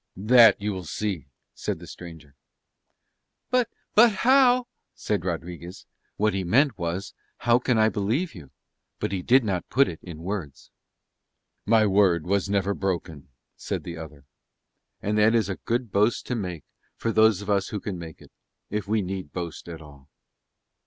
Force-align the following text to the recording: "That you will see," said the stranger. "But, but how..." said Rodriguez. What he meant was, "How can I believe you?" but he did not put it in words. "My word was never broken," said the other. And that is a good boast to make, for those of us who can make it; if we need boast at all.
"That 0.17 0.59
you 0.59 0.73
will 0.73 0.85
see," 0.85 1.27
said 1.53 1.77
the 1.77 1.85
stranger. 1.85 2.33
"But, 3.51 3.69
but 3.93 4.11
how..." 4.11 4.65
said 4.95 5.23
Rodriguez. 5.23 5.85
What 6.15 6.33
he 6.33 6.43
meant 6.43 6.75
was, 6.79 7.13
"How 7.37 7.59
can 7.59 7.77
I 7.77 7.87
believe 7.87 8.33
you?" 8.33 8.49
but 8.97 9.11
he 9.11 9.21
did 9.21 9.43
not 9.43 9.69
put 9.69 9.87
it 9.87 9.99
in 10.01 10.23
words. 10.23 10.71
"My 11.67 11.85
word 11.85 12.25
was 12.25 12.49
never 12.49 12.73
broken," 12.73 13.27
said 13.55 13.83
the 13.83 13.97
other. 13.99 14.25
And 15.03 15.19
that 15.19 15.35
is 15.35 15.49
a 15.49 15.57
good 15.57 15.91
boast 15.91 16.25
to 16.25 16.35
make, 16.35 16.63
for 16.95 17.11
those 17.11 17.43
of 17.43 17.49
us 17.51 17.67
who 17.67 17.79
can 17.79 17.99
make 17.99 18.23
it; 18.23 18.31
if 18.71 18.87
we 18.87 19.03
need 19.03 19.31
boast 19.31 19.67
at 19.69 19.83
all. 19.83 20.09